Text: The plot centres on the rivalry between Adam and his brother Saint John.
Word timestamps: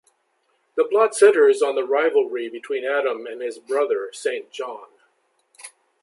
The 0.75 0.83
plot 0.83 1.13
centres 1.13 1.61
on 1.61 1.75
the 1.75 1.85
rivalry 1.85 2.49
between 2.49 2.83
Adam 2.83 3.27
and 3.27 3.39
his 3.39 3.59
brother 3.59 4.09
Saint 4.11 4.49
John. 4.49 4.87